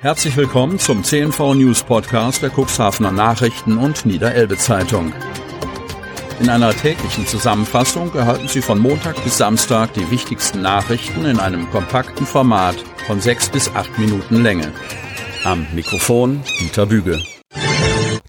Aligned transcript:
Herzlich 0.00 0.36
willkommen 0.36 0.78
zum 0.78 1.02
CNV 1.02 1.54
News 1.54 1.82
Podcast 1.82 2.40
der 2.40 2.50
Cuxhavener 2.50 3.10
Nachrichten 3.10 3.78
und 3.78 4.06
Niederelbe 4.06 4.56
Zeitung. 4.56 5.12
In 6.38 6.48
einer 6.48 6.70
täglichen 6.70 7.26
Zusammenfassung 7.26 8.14
erhalten 8.14 8.46
Sie 8.46 8.62
von 8.62 8.78
Montag 8.78 9.16
bis 9.24 9.38
Samstag 9.38 9.92
die 9.94 10.08
wichtigsten 10.12 10.62
Nachrichten 10.62 11.24
in 11.24 11.40
einem 11.40 11.68
kompakten 11.70 12.26
Format 12.26 12.76
von 13.08 13.20
sechs 13.20 13.48
bis 13.48 13.74
acht 13.74 13.98
Minuten 13.98 14.40
Länge. 14.40 14.72
Am 15.42 15.66
Mikrofon 15.74 16.44
Dieter 16.60 16.86
Büge. 16.86 17.20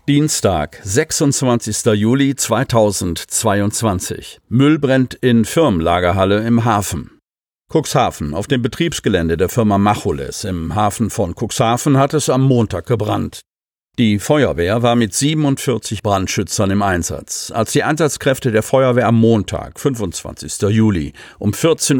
Dienstag, 0.07 0.79
26. 0.81 1.85
Juli 1.93 2.35
2022. 2.35 4.39
Müll 4.49 4.79
brennt 4.79 5.13
in 5.13 5.45
Firmenlagerhalle 5.45 6.47
im 6.47 6.65
Hafen. 6.65 7.18
Cuxhaven. 7.69 8.33
Auf 8.33 8.47
dem 8.47 8.61
Betriebsgelände 8.61 9.37
der 9.37 9.49
Firma 9.49 9.77
Macholes 9.77 10.43
im 10.43 10.75
Hafen 10.75 11.09
von 11.09 11.35
Cuxhaven 11.35 11.97
hat 11.97 12.13
es 12.13 12.29
am 12.29 12.41
Montag 12.41 12.87
gebrannt. 12.87 13.41
Die 13.99 14.17
Feuerwehr 14.17 14.81
war 14.81 14.95
mit 14.95 15.13
47 15.13 16.01
Brandschützern 16.03 16.71
im 16.71 16.81
Einsatz. 16.81 17.51
Als 17.53 17.73
die 17.73 17.83
Einsatzkräfte 17.83 18.49
der 18.49 18.63
Feuerwehr 18.63 19.07
am 19.07 19.19
Montag, 19.19 19.77
25. 19.77 20.69
Juli, 20.69 21.11
um 21.37 21.51
14.50 21.51 21.99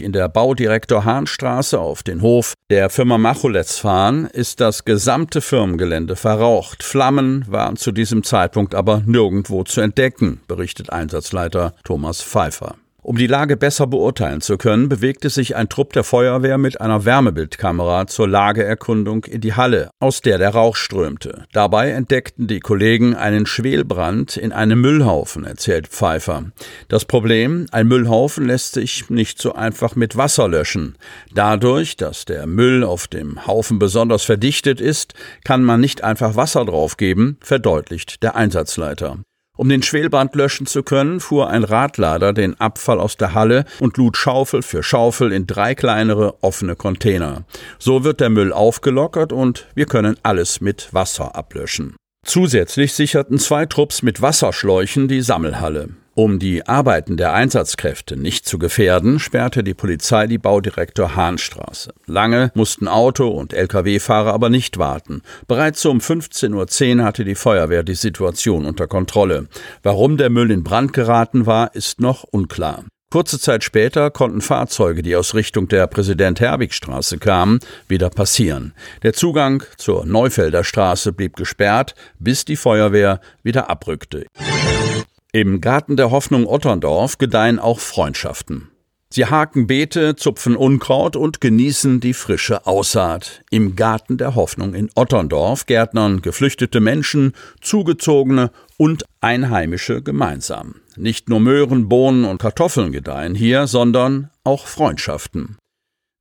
in 0.04 0.12
der 0.12 0.28
Baudirektor 0.28 1.06
Hahnstraße 1.06 1.80
auf 1.80 2.02
den 2.02 2.20
Hof 2.20 2.52
der 2.68 2.90
Firma 2.90 3.16
Macholes 3.16 3.78
fahren, 3.78 4.26
ist 4.26 4.60
das 4.60 4.84
gesamte 4.84 5.40
Firmengelände 5.40 6.14
verraucht. 6.14 6.82
Flammen 6.82 7.46
waren 7.48 7.76
zu 7.76 7.90
diesem 7.90 8.22
Zeitpunkt 8.22 8.74
aber 8.74 9.02
nirgendwo 9.06 9.64
zu 9.64 9.80
entdecken, 9.80 10.42
berichtet 10.46 10.90
Einsatzleiter 10.90 11.74
Thomas 11.84 12.22
Pfeiffer. 12.22 12.76
Um 13.04 13.18
die 13.18 13.26
Lage 13.26 13.58
besser 13.58 13.86
beurteilen 13.86 14.40
zu 14.40 14.56
können, 14.56 14.88
bewegte 14.88 15.28
sich 15.28 15.56
ein 15.56 15.68
Trupp 15.68 15.92
der 15.92 16.04
Feuerwehr 16.04 16.56
mit 16.56 16.80
einer 16.80 17.04
Wärmebildkamera 17.04 18.06
zur 18.06 18.26
Lageerkundung 18.26 19.24
in 19.26 19.42
die 19.42 19.52
Halle, 19.52 19.90
aus 20.00 20.22
der 20.22 20.38
der 20.38 20.54
Rauch 20.54 20.74
strömte. 20.74 21.44
Dabei 21.52 21.90
entdeckten 21.90 22.46
die 22.46 22.60
Kollegen 22.60 23.14
einen 23.14 23.44
Schwelbrand 23.44 24.38
in 24.38 24.52
einem 24.52 24.80
Müllhaufen, 24.80 25.44
erzählt 25.44 25.88
Pfeiffer. 25.88 26.44
Das 26.88 27.04
Problem, 27.04 27.66
ein 27.72 27.88
Müllhaufen 27.88 28.46
lässt 28.46 28.72
sich 28.72 29.10
nicht 29.10 29.38
so 29.38 29.52
einfach 29.52 29.96
mit 29.96 30.16
Wasser 30.16 30.48
löschen. 30.48 30.96
Dadurch, 31.34 31.98
dass 31.98 32.24
der 32.24 32.46
Müll 32.46 32.84
auf 32.84 33.06
dem 33.06 33.46
Haufen 33.46 33.78
besonders 33.78 34.24
verdichtet 34.24 34.80
ist, 34.80 35.12
kann 35.44 35.62
man 35.62 35.78
nicht 35.78 36.02
einfach 36.02 36.36
Wasser 36.36 36.64
draufgeben, 36.64 37.36
verdeutlicht 37.42 38.22
der 38.22 38.34
Einsatzleiter. 38.34 39.18
Um 39.56 39.68
den 39.68 39.84
Schwelbrand 39.84 40.34
löschen 40.34 40.66
zu 40.66 40.82
können, 40.82 41.20
fuhr 41.20 41.48
ein 41.48 41.62
Radlader 41.62 42.32
den 42.32 42.58
Abfall 42.60 42.98
aus 42.98 43.16
der 43.16 43.34
Halle 43.34 43.64
und 43.78 43.96
lud 43.96 44.16
Schaufel 44.16 44.62
für 44.62 44.82
Schaufel 44.82 45.30
in 45.30 45.46
drei 45.46 45.76
kleinere 45.76 46.42
offene 46.42 46.74
Container. 46.74 47.44
So 47.78 48.02
wird 48.02 48.20
der 48.20 48.30
Müll 48.30 48.52
aufgelockert 48.52 49.32
und 49.32 49.68
wir 49.76 49.86
können 49.86 50.16
alles 50.24 50.60
mit 50.60 50.92
Wasser 50.92 51.36
ablöschen. 51.36 51.94
Zusätzlich 52.24 52.94
sicherten 52.94 53.38
zwei 53.38 53.66
Trupps 53.66 54.02
mit 54.02 54.20
Wasserschläuchen 54.20 55.06
die 55.06 55.20
Sammelhalle. 55.20 55.90
Um 56.16 56.38
die 56.38 56.64
Arbeiten 56.68 57.16
der 57.16 57.32
Einsatzkräfte 57.32 58.16
nicht 58.16 58.46
zu 58.46 58.58
gefährden, 58.58 59.18
sperrte 59.18 59.64
die 59.64 59.74
Polizei 59.74 60.28
die 60.28 60.38
Baudirektor 60.38 61.16
Hahnstraße. 61.16 61.92
Lange 62.06 62.52
mussten 62.54 62.86
Auto- 62.86 63.30
und 63.30 63.52
Lkw-Fahrer 63.52 64.32
aber 64.32 64.48
nicht 64.48 64.78
warten. 64.78 65.22
Bereits 65.48 65.84
um 65.84 65.98
15.10 65.98 66.98
Uhr 66.98 67.04
hatte 67.04 67.24
die 67.24 67.34
Feuerwehr 67.34 67.82
die 67.82 67.96
Situation 67.96 68.64
unter 68.64 68.86
Kontrolle. 68.86 69.48
Warum 69.82 70.16
der 70.16 70.30
Müll 70.30 70.52
in 70.52 70.62
Brand 70.62 70.92
geraten 70.92 71.46
war, 71.46 71.74
ist 71.74 72.00
noch 72.00 72.22
unklar. 72.22 72.84
Kurze 73.10 73.40
Zeit 73.40 73.64
später 73.64 74.12
konnten 74.12 74.40
Fahrzeuge, 74.40 75.02
die 75.02 75.16
aus 75.16 75.34
Richtung 75.34 75.66
der 75.66 75.88
Präsident-Herbig-Straße 75.88 77.18
kamen, 77.18 77.58
wieder 77.88 78.10
passieren. 78.10 78.72
Der 79.02 79.14
Zugang 79.14 79.64
zur 79.78 80.06
Neufelder 80.06 80.62
Straße 80.62 81.12
blieb 81.12 81.34
gesperrt, 81.36 81.96
bis 82.20 82.44
die 82.44 82.56
Feuerwehr 82.56 83.20
wieder 83.42 83.68
abrückte. 83.68 84.26
Im 85.34 85.60
Garten 85.60 85.96
der 85.96 86.12
Hoffnung 86.12 86.46
Otterndorf 86.46 87.18
gedeihen 87.18 87.58
auch 87.58 87.80
Freundschaften. 87.80 88.68
Sie 89.10 89.26
haken 89.26 89.66
Beete, 89.66 90.14
zupfen 90.14 90.54
Unkraut 90.54 91.16
und 91.16 91.40
genießen 91.40 91.98
die 91.98 92.14
frische 92.14 92.68
Aussaat. 92.68 93.42
Im 93.50 93.74
Garten 93.74 94.16
der 94.16 94.36
Hoffnung 94.36 94.74
in 94.74 94.90
Otterndorf 94.94 95.66
gärtnern 95.66 96.22
geflüchtete 96.22 96.78
Menschen, 96.78 97.32
Zugezogene 97.60 98.52
und 98.76 99.06
Einheimische 99.20 100.02
gemeinsam. 100.02 100.76
Nicht 100.94 101.28
nur 101.28 101.40
Möhren, 101.40 101.88
Bohnen 101.88 102.24
und 102.24 102.40
Kartoffeln 102.40 102.92
gedeihen 102.92 103.34
hier, 103.34 103.66
sondern 103.66 104.30
auch 104.44 104.68
Freundschaften. 104.68 105.56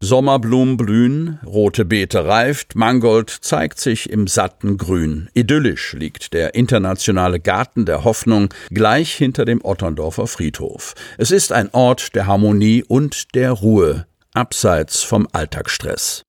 Sommerblumen 0.04 0.76
blühen, 0.76 1.40
rote 1.46 1.86
Beete 1.86 2.26
reift, 2.26 2.76
Mangold 2.76 3.30
zeigt 3.30 3.80
sich 3.80 4.10
im 4.10 4.28
satten 4.28 4.78
Grün. 4.78 5.30
Idyllisch 5.34 5.94
liegt 5.94 6.34
der 6.34 6.56
internationale 6.56 7.40
Garten 7.40 7.86
der 7.86 8.04
Hoffnung 8.04 8.50
gleich 8.70 9.14
hinter 9.14 9.46
dem 9.46 9.64
Otterndorfer 9.64 10.28
Friedhof. 10.28 10.94
Es 11.18 11.32
ist 11.32 11.54
ein 11.54 11.70
Ort 11.72 12.16
der 12.16 12.28
Harmonie 12.28 12.84
und 12.86 13.34
der 13.34 13.52
Ruhe, 13.52 14.06
abseits 14.34 15.04
vom 15.04 15.26
Alltagsstress. 15.32 16.24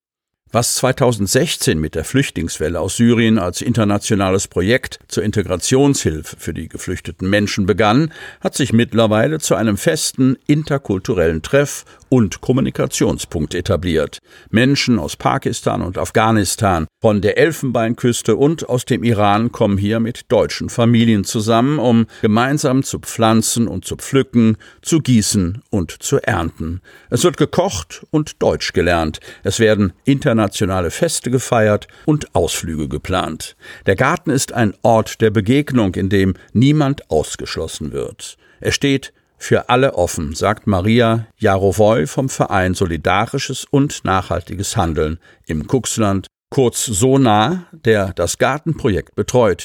Was 0.55 0.77
2016 0.77 1.81
mit 1.81 1.97
der 1.97 2.05
Flüchtlingswelle 2.05 2.79
aus 2.79 2.97
Syrien 2.97 3.41
als 3.41 3.61
internationales 3.61 4.47
Projekt 4.47 5.01
zur 5.09 5.25
Integrationshilfe 5.25 6.37
für 6.39 6.55
die 6.55 6.69
geflüchteten 6.69 7.29
Menschen 7.29 7.67
begann, 7.67 8.13
hat 8.41 8.55
sich 8.55 8.73
mittlerweile 8.73 9.41
zu 9.41 9.57
einem 9.57 9.77
festen 9.77 10.37
interkulturellen 10.47 11.43
Treff 11.43 11.85
und 12.09 12.41
Kommunikationspunkt 12.41 13.57
etabliert. 13.57 14.21
Menschen 14.49 15.01
aus 15.01 15.17
Pakistan 15.17 15.83
und 15.83 15.99
Afghanistan, 15.99 16.87
von 17.01 17.21
der 17.21 17.37
Elfenbeinküste 17.37 18.37
und 18.37 18.69
aus 18.69 18.85
dem 18.85 19.03
Iran 19.03 19.51
kommen 19.51 19.77
hier 19.77 19.99
mit 19.99 20.31
deutschen 20.31 20.71
Familien 20.71 21.25
zusammen, 21.25 21.81
um 21.81 22.07
gemeinsam 22.23 22.85
zu 22.85 23.01
pflanzen 23.01 23.67
und 23.67 23.85
zu 23.85 23.97
pflücken, 23.97 24.57
zu 24.81 25.01
gießen 25.01 25.63
und 25.71 25.91
zu 25.91 26.19
ernten. 26.23 26.81
Es 27.11 27.25
wird 27.25 27.37
gekocht 27.37 28.07
und 28.13 28.41
Deutsch 28.41 28.73
gelernt. 28.73 29.19
Es 29.43 29.59
werden 29.59 29.93
internationale 30.44 30.91
Feste 30.91 31.31
gefeiert 31.31 31.88
und 32.05 32.34
Ausflüge 32.34 32.88
geplant. 32.88 33.56
Der 33.87 33.97
Garten 33.97 34.31
ist 34.31 34.53
ein 34.53 34.75
Ort 34.82 35.21
der 35.22 35.31
Begegnung, 35.31 35.94
in 35.94 36.10
dem 36.10 36.34
niemand 36.53 37.10
ausgeschlossen 37.10 37.93
wird. 37.93 38.37
Er 38.60 38.72
steht 38.72 39.12
für 39.38 39.69
alle 39.69 39.94
offen, 39.94 40.34
sagt 40.34 40.66
Maria 40.66 41.27
Jarowoy 41.38 42.06
vom 42.06 42.28
Verein 42.28 42.75
Solidarisches 42.75 43.65
und 43.71 44.05
Nachhaltiges 44.05 44.77
Handeln 44.77 45.19
im 45.47 45.66
Kuxland, 45.66 46.27
kurz 46.50 46.84
SONA, 46.84 47.66
der 47.72 48.12
das 48.12 48.38
Gartenprojekt 48.38 49.15
betreut. 49.15 49.65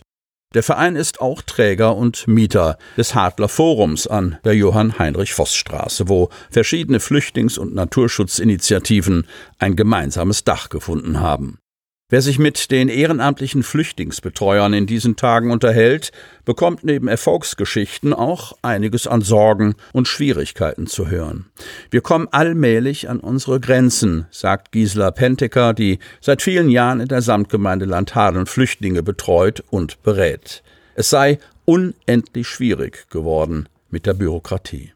Der 0.55 0.63
Verein 0.63 0.95
ist 0.95 1.21
auch 1.21 1.43
Träger 1.43 1.95
und 1.95 2.27
Mieter 2.27 2.79
des 2.97 3.13
Hadler 3.13 3.49
Forums 3.49 4.07
an 4.07 4.39
der 4.43 4.55
Johann-Heinrich-Voss-Straße, 4.55 6.09
wo 6.09 6.29
verschiedene 6.49 6.97
Flüchtlings- 6.97 7.59
und 7.59 7.75
Naturschutzinitiativen 7.75 9.27
ein 9.59 9.75
gemeinsames 9.75 10.45
Dach 10.45 10.69
gefunden 10.69 11.19
haben. 11.19 11.59
Wer 12.11 12.23
sich 12.23 12.39
mit 12.39 12.71
den 12.71 12.89
ehrenamtlichen 12.89 13.61
Flüchtlingsbetreuern 13.61 14.73
in 14.73 14.87
diesen 14.87 15.15
Tagen 15.15 15.51
unterhält, 15.51 16.11
bekommt 16.43 16.83
neben 16.83 17.07
Erfolgsgeschichten 17.07 18.15
auch 18.15 18.53
einiges 18.63 19.05
an 19.05 19.21
Sorgen 19.21 19.75
und 19.93 20.07
Schwierigkeiten 20.07 20.87
zu 20.87 21.07
hören. 21.07 21.45
Wir 21.91 22.01
kommen 22.01 22.27
allmählich 22.31 23.09
an 23.09 23.19
unsere 23.19 23.59
Grenzen, 23.59 24.25
sagt 24.31 24.71
Gisela 24.71 25.11
Penteker, 25.11 25.75
die 25.75 25.99
seit 26.19 26.41
vielen 26.41 26.69
Jahren 26.69 26.99
in 26.99 27.07
der 27.07 27.21
Samtgemeinde 27.21 27.85
Landhadeln 27.85 28.47
Flüchtlinge 28.47 29.03
betreut 29.03 29.63
und 29.69 30.01
berät. 30.01 30.63
Es 30.95 31.11
sei 31.11 31.37
unendlich 31.65 32.47
schwierig 32.47 33.07
geworden 33.11 33.69
mit 33.91 34.07
der 34.07 34.15
Bürokratie. 34.15 34.93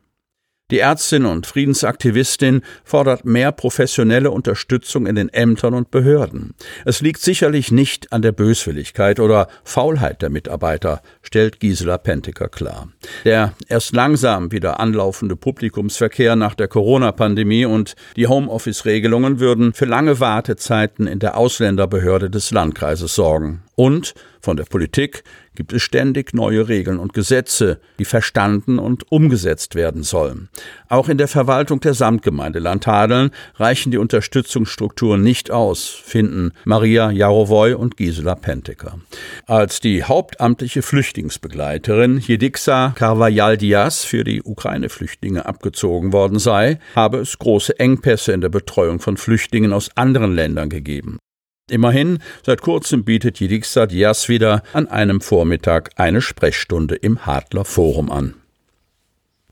Die 0.72 0.80
Ärztin 0.80 1.26
und 1.26 1.46
Friedensaktivistin 1.46 2.62
fordert 2.86 3.26
mehr 3.26 3.52
professionelle 3.52 4.32
Unterstützung 4.32 5.06
in 5.08 5.16
den 5.16 5.28
Ämtern 5.28 5.74
und 5.74 5.92
Behörden. 5.92 6.56
Es 6.86 7.02
liegt 7.02 7.20
sicherlich 7.20 7.70
nicht 7.70 8.14
an 8.14 8.22
der 8.22 8.32
Böswilligkeit 8.32 9.20
oder 9.20 9.50
Faulheit 9.66 10.22
der 10.22 10.30
Mitarbeiter, 10.30 11.02
stellt 11.22 11.60
Gisela 11.60 11.98
Penteker 11.98 12.48
klar. 12.48 12.88
Der 13.26 13.54
erst 13.68 13.94
langsam 13.94 14.54
wieder 14.54 14.80
anlaufende 14.80 15.36
Publikumsverkehr 15.36 16.38
nach 16.38 16.56
der 16.56 16.70
Corona-Pandemie 16.70 17.66
und 17.66 17.96
die 18.16 18.28
Homeoffice-Regelungen 18.28 19.42
würden 19.42 19.74
für 19.74 19.86
lange 19.86 20.22
Wartezeiten 20.22 21.08
in 21.08 21.20
der 21.20 21.36
Ausländerbehörde 21.36 22.30
des 22.30 22.52
Landkreises 22.52 23.14
sorgen. 23.14 23.64
Und 23.76 24.14
von 24.40 24.58
der 24.58 24.66
Politik 24.66 25.24
gibt 25.56 25.74
es 25.74 25.82
ständig 25.82 26.34
neue 26.34 26.68
Regeln 26.68 27.00
und 27.00 27.14
Gesetze, 27.14 27.80
die 28.00 28.06
verstanden 28.06 28.80
und 28.80 29.12
umgesetzt 29.12 29.76
werden 29.76 30.04
sollen. 30.04 30.50
Auch 30.90 31.10
in 31.10 31.18
der 31.18 31.28
Verwaltung 31.28 31.80
der 31.80 31.94
Samtgemeinde 31.94 32.60
Landhadeln 32.60 33.32
reichen 33.56 33.92
die 33.92 33.98
Unterstützungsstrukturen 33.98 35.22
nicht 35.22 35.50
aus, 35.50 35.88
finden 35.88 36.52
Maria 36.66 37.12
Jarowoy 37.12 37.74
und 37.74 37.98
Gisela 37.98 38.36
Penteker. 38.36 39.00
Als 39.46 39.80
die 39.80 40.04
hauptamtliche 40.04 40.82
Flüchtlingsbegleiterin 40.82 42.20
Jedixa 42.20 42.94
Carvajal-Diaz 42.96 44.04
für 44.04 44.24
die 44.24 44.44
Ukraine-Flüchtlinge 44.44 45.46
abgezogen 45.46 46.14
worden 46.14 46.40
sei, 46.40 46.80
habe 46.96 47.20
es 47.20 47.40
große 47.40 47.80
Engpässe 47.80 48.34
in 48.34 48.42
der 48.42 48.50
Betreuung 48.50 49.00
von 49.00 49.18
Flüchtlingen 49.18 49.74
aus 49.74 49.90
anderen 49.96 50.36
Ländern 50.36 50.70
gegeben. 50.70 51.20
Immerhin, 51.70 52.20
seit 52.46 52.62
kurzem 52.62 53.06
bietet 53.06 53.40
Jediksat 53.40 53.94
Jas 53.94 54.28
wieder 54.28 54.64
an 54.74 54.88
einem 54.90 55.22
Vormittag 55.22 55.92
eine 55.96 56.22
Sprechstunde 56.22 56.96
im 56.96 57.26
Hadler 57.26 57.64
Forum 57.64 58.12
an. 58.12 58.34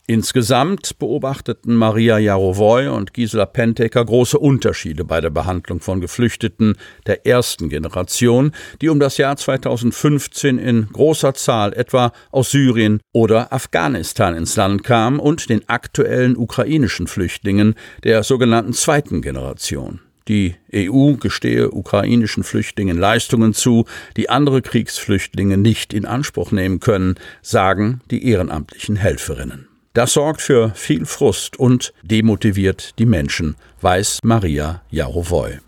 Insgesamt 0.06 0.98
beobachteten 0.98 1.74
Maria 1.74 2.18
Jarowoy 2.18 2.88
und 2.88 3.14
Gisela 3.14 3.46
Pentecker 3.46 4.04
große 4.04 4.38
Unterschiede 4.38 5.06
bei 5.06 5.22
der 5.22 5.30
Behandlung 5.30 5.80
von 5.80 6.02
Geflüchteten 6.02 6.76
der 7.06 7.24
ersten 7.24 7.70
Generation, 7.70 8.52
die 8.82 8.90
um 8.90 9.00
das 9.00 9.16
Jahr 9.16 9.38
2015 9.38 10.58
in 10.58 10.88
großer 10.92 11.32
Zahl 11.32 11.72
etwa 11.72 12.12
aus 12.30 12.50
Syrien 12.50 13.00
oder 13.14 13.54
Afghanistan 13.54 14.34
ins 14.34 14.54
Land 14.56 14.84
kamen 14.84 15.18
und 15.18 15.48
den 15.48 15.66
aktuellen 15.68 16.36
ukrainischen 16.36 17.06
Flüchtlingen 17.06 17.74
der 18.04 18.22
sogenannten 18.22 18.74
zweiten 18.74 19.22
Generation. 19.22 20.00
Die 20.28 20.54
EU 20.74 21.14
gestehe 21.14 21.70
ukrainischen 21.70 22.44
Flüchtlingen 22.44 22.98
Leistungen 22.98 23.54
zu, 23.54 23.86
die 24.16 24.30
andere 24.30 24.62
Kriegsflüchtlinge 24.62 25.56
nicht 25.56 25.92
in 25.92 26.04
Anspruch 26.04 26.52
nehmen 26.52 26.80
können, 26.80 27.16
sagen 27.42 28.00
die 28.10 28.26
ehrenamtlichen 28.26 28.96
Helferinnen. 28.96 29.68
Das 29.94 30.14
sorgt 30.14 30.40
für 30.40 30.70
viel 30.74 31.04
Frust 31.04 31.58
und 31.58 31.92
demotiviert 32.02 32.98
die 32.98 33.06
Menschen, 33.06 33.56
weiß 33.82 34.20
Maria 34.22 34.82
Jarowoy. 34.90 35.58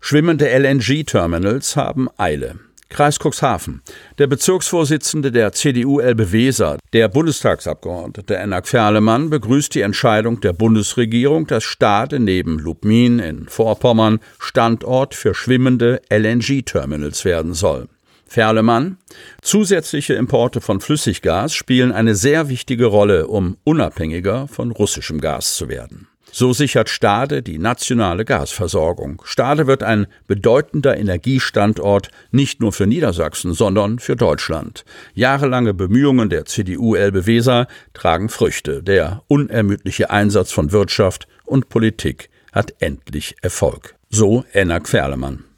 Schwimmende 0.00 0.48
LNG-Terminals 0.48 1.76
haben 1.76 2.08
Eile. 2.16 2.58
Kreis 2.90 3.18
Cuxhaven. 3.18 3.80
Der 4.18 4.26
Bezirksvorsitzende 4.26 5.32
der 5.32 5.52
CDU 5.52 6.00
Elbe 6.00 6.32
Weser, 6.32 6.76
der 6.92 7.08
Bundestagsabgeordnete 7.08 8.36
Enak 8.36 8.68
Ferlemann, 8.68 9.30
begrüßt 9.30 9.74
die 9.74 9.80
Entscheidung 9.80 10.40
der 10.40 10.52
Bundesregierung, 10.52 11.46
dass 11.46 11.64
Stade 11.64 12.20
neben 12.20 12.58
Lubmin 12.58 13.18
in 13.20 13.48
Vorpommern 13.48 14.18
Standort 14.38 15.14
für 15.14 15.34
schwimmende 15.34 16.02
LNG-Terminals 16.10 17.24
werden 17.24 17.54
soll. 17.54 17.88
Ferlemann. 18.26 18.98
Zusätzliche 19.42 20.14
Importe 20.14 20.60
von 20.60 20.80
Flüssiggas 20.80 21.52
spielen 21.52 21.90
eine 21.90 22.14
sehr 22.14 22.48
wichtige 22.48 22.86
Rolle, 22.86 23.26
um 23.26 23.56
unabhängiger 23.64 24.46
von 24.46 24.70
russischem 24.70 25.20
Gas 25.20 25.56
zu 25.56 25.68
werden. 25.68 26.06
So 26.32 26.52
sichert 26.52 26.88
Stade 26.88 27.42
die 27.42 27.58
nationale 27.58 28.24
Gasversorgung. 28.24 29.22
Stade 29.24 29.66
wird 29.66 29.82
ein 29.82 30.06
bedeutender 30.26 30.96
Energiestandort 30.96 32.10
nicht 32.30 32.60
nur 32.60 32.72
für 32.72 32.86
Niedersachsen, 32.86 33.52
sondern 33.52 33.98
für 33.98 34.16
Deutschland. 34.16 34.84
Jahrelange 35.14 35.74
Bemühungen 35.74 36.30
der 36.30 36.44
CDU 36.44 36.94
Elbe 36.94 37.26
Weser 37.26 37.66
tragen 37.94 38.28
Früchte. 38.28 38.82
Der 38.82 39.22
unermüdliche 39.28 40.10
Einsatz 40.10 40.52
von 40.52 40.72
Wirtschaft 40.72 41.26
und 41.44 41.68
Politik 41.68 42.30
hat 42.52 42.74
endlich 42.80 43.36
Erfolg. 43.42 43.94
So 44.08 44.44
Enak 44.52 44.88
Ferlemann. 44.88 45.49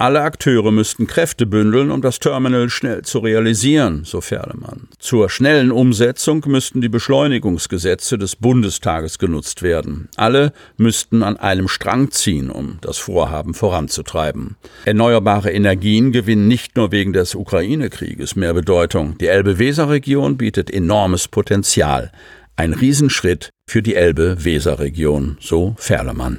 Alle 0.00 0.22
Akteure 0.22 0.72
müssten 0.72 1.06
Kräfte 1.06 1.44
bündeln, 1.44 1.90
um 1.90 2.00
das 2.00 2.20
Terminal 2.20 2.70
schnell 2.70 3.02
zu 3.02 3.18
realisieren, 3.18 4.04
so 4.06 4.22
Ferlemann. 4.22 4.88
Zur 4.98 5.28
schnellen 5.28 5.70
Umsetzung 5.70 6.42
müssten 6.46 6.80
die 6.80 6.88
Beschleunigungsgesetze 6.88 8.16
des 8.16 8.34
Bundestages 8.34 9.18
genutzt 9.18 9.60
werden. 9.62 10.08
Alle 10.16 10.54
müssten 10.78 11.22
an 11.22 11.36
einem 11.36 11.68
Strang 11.68 12.10
ziehen, 12.12 12.48
um 12.48 12.78
das 12.80 12.96
Vorhaben 12.96 13.52
voranzutreiben. 13.52 14.56
Erneuerbare 14.86 15.50
Energien 15.50 16.12
gewinnen 16.12 16.48
nicht 16.48 16.76
nur 16.76 16.92
wegen 16.92 17.12
des 17.12 17.34
Ukraine-Krieges 17.34 18.36
mehr 18.36 18.54
Bedeutung. 18.54 19.18
Die 19.18 19.26
Elbe-Weser-Region 19.26 20.38
bietet 20.38 20.70
enormes 20.70 21.28
Potenzial. 21.28 22.10
Ein 22.56 22.72
Riesenschritt 22.72 23.50
für 23.66 23.82
die 23.82 23.96
Elbe-Weser-Region, 23.96 25.36
so 25.42 25.74
Ferlemann. 25.76 26.38